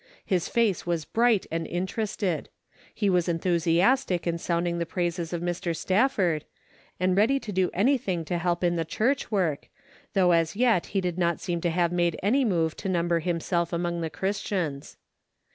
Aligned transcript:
His 0.25 0.47
face 0.49 0.83
was 0.83 1.05
bright 1.05 1.45
and 1.51 1.67
interested. 1.67 2.49
He 2.91 3.07
was 3.07 3.29
en 3.29 3.37
thusiastic 3.37 4.25
in 4.25 4.39
sounding 4.39 4.79
the 4.79 4.85
praises 4.87 5.31
of 5.31 5.43
Mr. 5.43 5.75
Staf 5.75 6.13
ford, 6.15 6.43
and 6.99 7.15
ready 7.15 7.39
to 7.39 7.51
do 7.51 7.69
anything 7.71 8.25
to 8.25 8.39
help 8.39 8.63
in 8.63 8.77
the 8.77 8.83
church 8.83 9.29
work, 9.29 9.69
though 10.13 10.31
as 10.31 10.55
yet 10.55 10.87
he 10.97 11.01
did 11.01 11.19
not 11.19 11.39
seem 11.39 11.61
to 11.61 11.69
have 11.69 11.91
made 11.91 12.17
any 12.23 12.43
move 12.43 12.75
to 12.77 12.89
number 12.89 13.19
himself 13.19 13.71
among 13.71 14.01
the 14.01 14.09
Christians. 14.09 14.97